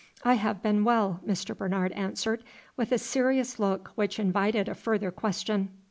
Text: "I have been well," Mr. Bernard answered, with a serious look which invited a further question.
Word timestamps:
"I 0.23 0.33
have 0.33 0.63
been 0.63 0.83
well," 0.83 1.19
Mr. 1.27 1.55
Bernard 1.55 1.91
answered, 1.91 2.43
with 2.75 2.91
a 2.91 2.97
serious 2.97 3.59
look 3.59 3.91
which 3.93 4.17
invited 4.17 4.67
a 4.67 4.73
further 4.73 5.11
question. 5.11 5.69